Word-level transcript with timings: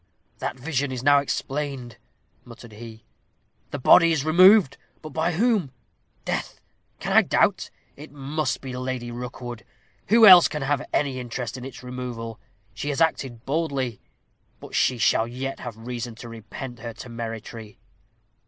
"That 0.39 0.57
vision 0.59 0.91
is 0.91 1.03
now 1.03 1.19
explained," 1.19 1.97
muttered 2.43 2.71
he; 2.71 3.05
"the 3.69 3.77
body 3.77 4.11
is 4.11 4.25
removed, 4.25 4.75
but 5.03 5.09
by 5.11 5.33
whom? 5.33 5.71
Death! 6.25 6.59
can 6.99 7.13
I 7.13 7.21
doubt? 7.21 7.69
It 7.95 8.11
must 8.11 8.61
be 8.61 8.75
Lady 8.75 9.11
Rookwood 9.11 9.63
who 10.07 10.25
else 10.25 10.47
can 10.47 10.63
have 10.63 10.83
any 10.91 11.19
interest 11.19 11.55
in 11.55 11.63
its 11.63 11.83
removal. 11.83 12.39
She 12.73 12.89
has 12.89 12.99
acted 12.99 13.45
boldly. 13.45 14.01
But 14.59 14.73
she 14.73 14.97
shall 14.97 15.27
yet 15.27 15.59
have 15.59 15.77
reason 15.77 16.15
to 16.15 16.29
repent 16.29 16.79
her 16.79 16.95
temerity." 16.95 17.77